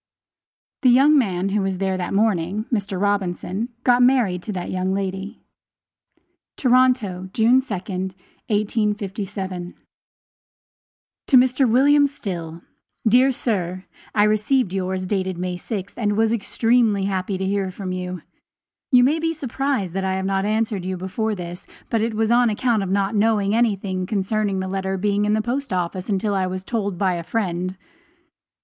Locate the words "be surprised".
19.19-19.93